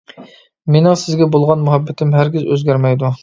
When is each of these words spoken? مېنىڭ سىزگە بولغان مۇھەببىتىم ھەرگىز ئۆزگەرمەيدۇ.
مېنىڭ 0.75 0.95
سىزگە 1.01 1.27
بولغان 1.35 1.61
مۇھەببىتىم 1.67 2.17
ھەرگىز 2.21 2.47
ئۆزگەرمەيدۇ. 2.55 3.15